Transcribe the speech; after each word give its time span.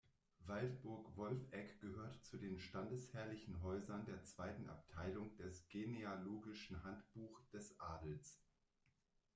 Waldburg-Wolfegg 0.47 1.79
gehört 1.79 2.25
zu 2.25 2.37
den 2.37 2.57
standesherrlichen 2.57 3.61
Häusern 3.61 4.03
der 4.05 4.23
zweiten 4.23 4.67
Abteilung 4.67 5.37
des 5.37 5.67
Genealogischen 5.69 6.83
Handbuch 6.83 7.39
des 7.53 7.79
Adels. 7.79 8.41